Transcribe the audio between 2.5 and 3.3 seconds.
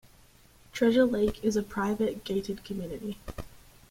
community.